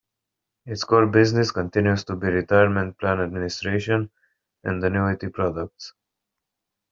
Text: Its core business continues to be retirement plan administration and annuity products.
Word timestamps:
Its 0.65 0.83
core 0.83 1.05
business 1.05 1.51
continues 1.51 2.03
to 2.05 2.15
be 2.15 2.25
retirement 2.27 2.97
plan 2.97 3.21
administration 3.21 4.09
and 4.63 4.83
annuity 4.83 5.29
products. 5.29 5.93